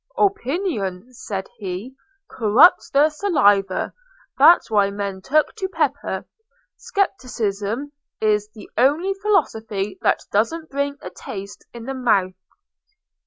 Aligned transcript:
'Opinion,' 0.17 1.13
said 1.13 1.45
he, 1.59 1.95
'corrupts 2.27 2.89
the 2.89 3.11
saliva—that's 3.11 4.71
why 4.71 4.89
men 4.89 5.21
took 5.21 5.53
to 5.57 5.67
pepper. 5.67 6.25
Scepticism 6.75 7.91
is 8.19 8.49
the 8.55 8.67
only 8.79 9.13
philosophy 9.13 9.99
that 10.01 10.23
doesn't 10.31 10.71
bring 10.71 10.97
a 11.01 11.11
taste 11.11 11.67
in 11.71 11.85
the 11.85 11.93
mouth. 11.93 12.33